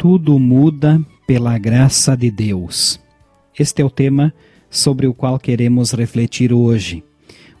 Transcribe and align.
Tudo 0.00 0.38
muda 0.38 0.98
pela 1.26 1.58
graça 1.58 2.16
de 2.16 2.30
Deus. 2.30 2.98
Este 3.58 3.82
é 3.82 3.84
o 3.84 3.90
tema 3.90 4.32
sobre 4.70 5.06
o 5.06 5.12
qual 5.12 5.38
queremos 5.38 5.92
refletir 5.92 6.54
hoje. 6.54 7.04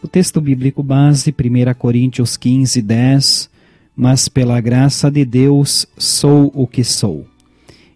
O 0.00 0.06
texto 0.06 0.40
bíblico 0.40 0.80
base, 0.80 1.34
1 1.34 1.74
Coríntios 1.74 2.36
15, 2.36 2.80
10. 2.80 3.50
Mas 3.96 4.28
pela 4.28 4.60
graça 4.60 5.10
de 5.10 5.24
Deus 5.24 5.88
sou 5.98 6.52
o 6.54 6.64
que 6.64 6.84
sou. 6.84 7.26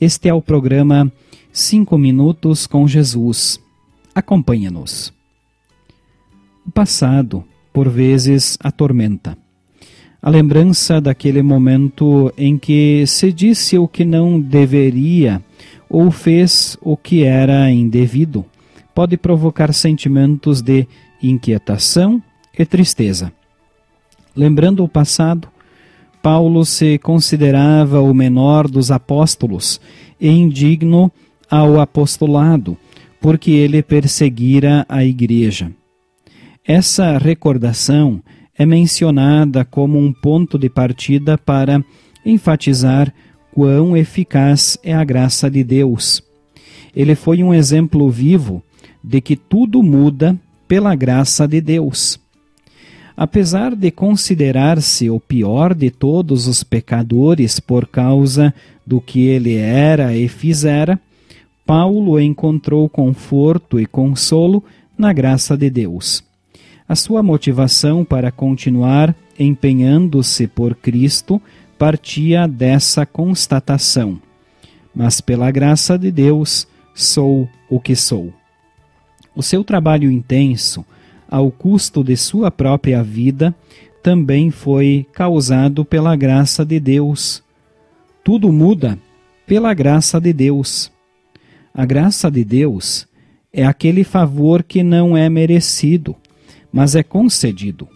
Este 0.00 0.28
é 0.28 0.34
o 0.34 0.42
programa 0.42 1.12
5 1.52 1.96
Minutos 1.96 2.66
com 2.66 2.88
Jesus. 2.88 3.60
Acompanhe-nos. 4.12 5.12
O 6.66 6.72
passado, 6.72 7.44
por 7.72 7.88
vezes, 7.88 8.58
atormenta. 8.60 9.43
A 10.24 10.30
lembrança 10.30 11.02
daquele 11.02 11.42
momento 11.42 12.32
em 12.38 12.56
que 12.56 13.06
se 13.06 13.30
disse 13.30 13.76
o 13.76 13.86
que 13.86 14.06
não 14.06 14.40
deveria 14.40 15.44
ou 15.86 16.10
fez 16.10 16.78
o 16.80 16.96
que 16.96 17.24
era 17.24 17.70
indevido 17.70 18.42
pode 18.94 19.18
provocar 19.18 19.74
sentimentos 19.74 20.62
de 20.62 20.88
inquietação 21.22 22.22
e 22.58 22.64
tristeza. 22.64 23.30
Lembrando 24.34 24.82
o 24.82 24.88
passado, 24.88 25.46
Paulo 26.22 26.64
se 26.64 26.96
considerava 27.00 28.00
o 28.00 28.14
menor 28.14 28.66
dos 28.66 28.90
apóstolos 28.90 29.78
e 30.18 30.30
indigno 30.30 31.12
ao 31.50 31.78
apostolado, 31.78 32.78
porque 33.20 33.50
ele 33.50 33.82
perseguira 33.82 34.86
a 34.88 35.04
igreja. 35.04 35.70
Essa 36.64 37.18
recordação 37.18 38.22
é 38.56 38.64
mencionada 38.64 39.64
como 39.64 39.98
um 39.98 40.12
ponto 40.12 40.58
de 40.58 40.68
partida 40.68 41.36
para 41.36 41.84
enfatizar 42.24 43.12
quão 43.52 43.96
eficaz 43.96 44.78
é 44.82 44.92
a 44.92 45.04
graça 45.04 45.50
de 45.50 45.62
Deus. 45.62 46.22
Ele 46.94 47.14
foi 47.14 47.42
um 47.42 47.52
exemplo 47.52 48.10
vivo 48.10 48.62
de 49.02 49.20
que 49.20 49.36
tudo 49.36 49.82
muda 49.82 50.38
pela 50.66 50.94
graça 50.94 51.46
de 51.46 51.60
Deus. 51.60 52.18
Apesar 53.16 53.76
de 53.76 53.90
considerar-se 53.90 55.08
o 55.08 55.20
pior 55.20 55.72
de 55.74 55.90
todos 55.90 56.48
os 56.48 56.64
pecadores 56.64 57.60
por 57.60 57.86
causa 57.86 58.52
do 58.84 59.00
que 59.00 59.26
ele 59.26 59.54
era 59.54 60.16
e 60.16 60.26
fizera, 60.26 60.98
Paulo 61.64 62.20
encontrou 62.20 62.88
conforto 62.88 63.78
e 63.78 63.86
consolo 63.86 64.64
na 64.98 65.12
graça 65.12 65.56
de 65.56 65.70
Deus. 65.70 66.24
A 66.86 66.94
sua 66.94 67.22
motivação 67.22 68.04
para 68.04 68.30
continuar 68.30 69.16
empenhando-se 69.38 70.46
por 70.46 70.74
Cristo 70.74 71.40
partia 71.78 72.46
dessa 72.46 73.06
constatação. 73.06 74.20
Mas 74.94 75.20
pela 75.20 75.50
graça 75.50 75.98
de 75.98 76.10
Deus 76.10 76.68
sou 76.94 77.48
o 77.70 77.80
que 77.80 77.96
sou. 77.96 78.32
O 79.34 79.42
seu 79.42 79.64
trabalho 79.64 80.10
intenso, 80.10 80.84
ao 81.28 81.50
custo 81.50 82.04
de 82.04 82.16
sua 82.16 82.50
própria 82.50 83.02
vida, 83.02 83.54
também 84.02 84.50
foi 84.50 85.06
causado 85.12 85.84
pela 85.86 86.14
graça 86.14 86.66
de 86.66 86.78
Deus. 86.78 87.42
Tudo 88.22 88.52
muda 88.52 88.98
pela 89.46 89.72
graça 89.72 90.20
de 90.20 90.34
Deus. 90.34 90.92
A 91.72 91.86
graça 91.86 92.30
de 92.30 92.44
Deus 92.44 93.08
é 93.50 93.64
aquele 93.64 94.04
favor 94.04 94.62
que 94.62 94.82
não 94.82 95.16
é 95.16 95.30
merecido 95.30 96.14
mas 96.74 96.96
é 96.96 97.04
concedido. 97.04 97.86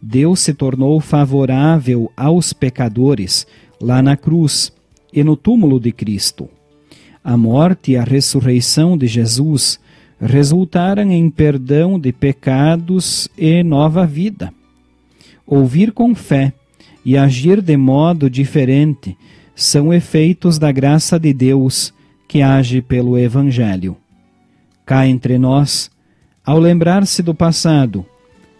Deus 0.00 0.40
se 0.40 0.54
tornou 0.54 0.98
favorável 1.00 2.10
aos 2.16 2.54
pecadores 2.54 3.46
lá 3.78 4.00
na 4.00 4.16
cruz 4.16 4.72
e 5.12 5.22
no 5.22 5.36
túmulo 5.36 5.78
de 5.78 5.92
Cristo. 5.92 6.48
A 7.22 7.36
morte 7.36 7.92
e 7.92 7.96
a 7.98 8.02
ressurreição 8.02 8.96
de 8.96 9.06
Jesus 9.06 9.78
resultaram 10.18 11.12
em 11.12 11.28
perdão 11.28 12.00
de 12.00 12.10
pecados 12.10 13.28
e 13.36 13.62
nova 13.62 14.06
vida. 14.06 14.50
Ouvir 15.46 15.92
com 15.92 16.14
fé 16.14 16.54
e 17.04 17.18
agir 17.18 17.60
de 17.60 17.76
modo 17.76 18.30
diferente 18.30 19.14
são 19.54 19.92
efeitos 19.92 20.58
da 20.58 20.72
graça 20.72 21.20
de 21.20 21.34
Deus 21.34 21.92
que 22.26 22.40
age 22.40 22.80
pelo 22.80 23.18
Evangelho. 23.18 23.94
Cá 24.86 25.06
entre 25.06 25.36
nós, 25.36 25.90
ao 26.46 26.60
lembrar-se 26.60 27.24
do 27.24 27.34
passado, 27.34 28.06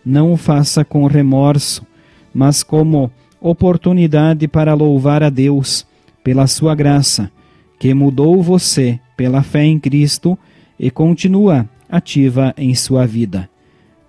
não 0.04 0.32
o 0.32 0.36
faça 0.36 0.84
com 0.84 1.06
remorso, 1.06 1.86
mas 2.34 2.64
como 2.64 3.10
oportunidade 3.40 4.48
para 4.48 4.74
louvar 4.74 5.22
a 5.22 5.30
Deus 5.30 5.86
pela 6.24 6.48
sua 6.48 6.74
graça, 6.74 7.30
que 7.78 7.94
mudou 7.94 8.42
você 8.42 8.98
pela 9.16 9.42
fé 9.42 9.64
em 9.64 9.78
Cristo 9.78 10.36
e 10.78 10.90
continua 10.90 11.68
ativa 11.88 12.52
em 12.56 12.74
sua 12.74 13.06
vida. 13.06 13.48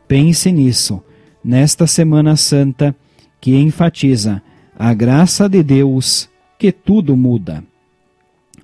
Pense 0.08 0.52
nisso, 0.52 1.04
nesta 1.44 1.86
Semana 1.86 2.36
Santa, 2.36 2.96
que 3.40 3.56
enfatiza 3.56 4.42
a 4.78 4.94
graça 4.94 5.48
de 5.48 5.62
Deus 5.62 6.28
que 6.58 6.72
tudo 6.72 7.16
muda. 7.16 7.64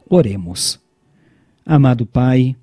Oremos. 0.09 0.79
Amado 1.65 2.05
Pai, 2.05 2.55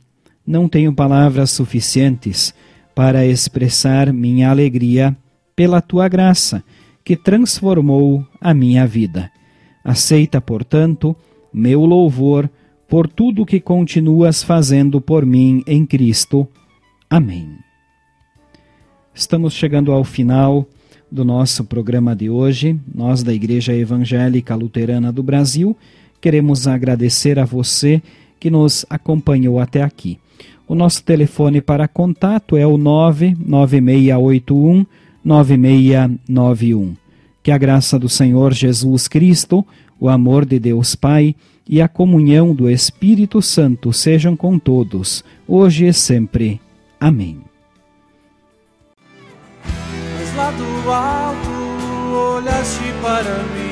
não 0.50 0.68
tenho 0.68 0.92
palavras 0.92 1.52
suficientes 1.52 2.52
para 2.92 3.24
expressar 3.24 4.12
minha 4.12 4.50
alegria 4.50 5.16
pela 5.54 5.80
tua 5.80 6.08
graça, 6.08 6.64
que 7.04 7.14
transformou 7.14 8.26
a 8.40 8.52
minha 8.52 8.84
vida. 8.84 9.30
Aceita, 9.84 10.40
portanto, 10.40 11.14
meu 11.54 11.84
louvor 11.84 12.50
por 12.88 13.06
tudo 13.06 13.46
que 13.46 13.60
continuas 13.60 14.42
fazendo 14.42 15.00
por 15.00 15.24
mim 15.24 15.62
em 15.68 15.86
Cristo. 15.86 16.48
Amém. 17.08 17.56
Estamos 19.14 19.54
chegando 19.54 19.92
ao 19.92 20.02
final 20.02 20.66
do 21.08 21.24
nosso 21.24 21.62
programa 21.62 22.16
de 22.16 22.28
hoje. 22.28 22.76
Nós, 22.92 23.22
da 23.22 23.32
Igreja 23.32 23.72
Evangélica 23.72 24.56
Luterana 24.56 25.12
do 25.12 25.22
Brasil, 25.22 25.76
queremos 26.20 26.66
agradecer 26.66 27.38
a 27.38 27.44
você 27.44 28.02
que 28.40 28.50
nos 28.50 28.86
acompanhou 28.88 29.60
até 29.60 29.82
aqui. 29.82 30.18
O 30.66 30.74
nosso 30.74 31.04
telefone 31.04 31.60
para 31.60 31.86
contato 31.86 32.56
é 32.56 32.66
o 32.66 32.78
99681 32.78 34.86
9691. 35.22 36.96
Que 37.42 37.50
a 37.50 37.58
graça 37.58 37.98
do 37.98 38.08
Senhor 38.08 38.54
Jesus 38.54 39.06
Cristo, 39.06 39.66
o 39.98 40.08
amor 40.08 40.46
de 40.46 40.58
Deus 40.58 40.94
Pai 40.94 41.36
e 41.68 41.82
a 41.82 41.88
comunhão 41.88 42.54
do 42.54 42.70
Espírito 42.70 43.42
Santo 43.42 43.92
sejam 43.92 44.36
com 44.36 44.58
todos, 44.58 45.22
hoje 45.46 45.86
e 45.86 45.92
sempre. 45.92 46.58
Amém. 46.98 47.42
Lá 50.36 50.50
do 50.52 50.90
alto 50.90 51.50
olhaste 52.38 52.84
para 53.02 53.42
mim 53.54 53.69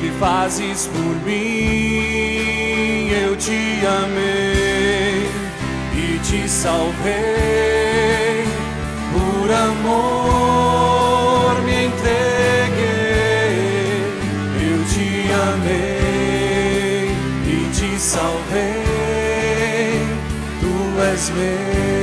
que 0.00 0.10
fazes 0.18 0.86
por 0.86 1.16
mim. 1.26 3.10
Eu 3.10 3.36
te 3.36 3.80
amei 3.86 5.28
e 5.94 6.18
te 6.22 6.48
salvei 6.48 7.38
por 9.12 9.50
amor 9.52 10.68
me 11.64 11.84
entreguei. 11.86 12.78
Eu 14.70 14.84
te 14.92 15.08
amei 15.50 17.10
e 17.46 17.70
te 17.72 17.90
salvei. 17.98 18.84
Tu 20.60 20.72
és 21.00 21.30
meu. 21.30 21.97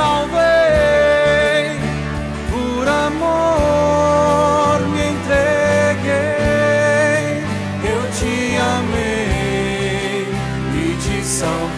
salvei, 0.00 1.78
por 2.50 2.88
amor 2.88 4.78
me 4.88 5.02
entreguei, 5.14 6.14
eu 7.92 8.02
te 8.18 8.34
amei 8.76 10.26
e 10.74 10.96
te 11.02 11.16
salvei. 11.24 11.69